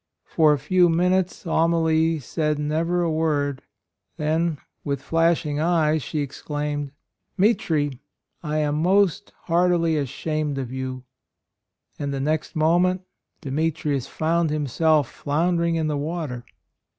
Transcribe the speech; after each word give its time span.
For 0.25 0.51
a 0.51 0.57
few 0.57 0.89
minutes 0.89 1.45
Amalie 1.45 2.17
said 2.17 2.57
never 2.57 3.03
a 3.03 3.11
word; 3.11 3.61
then, 4.17 4.57
with 4.83 4.99
flashing 4.99 5.59
eyes, 5.59 6.01
she 6.01 6.21
exclaimed," 6.21 6.89
Mitri, 7.37 7.99
I 8.41 8.57
am 8.57 8.81
most 8.81 9.31
heartily 9.43 9.97
ashamed 9.97 10.57
of 10.57 10.71
you!" 10.71 11.03
and 11.99 12.11
the 12.11 12.19
next 12.19 12.55
moment 12.55 13.01
Demetrius 13.41 14.07
found 14.07 14.49
himself 14.49 15.07
floundering 15.07 15.75
in 15.75 15.85
the 15.85 15.97
water. 15.97 16.45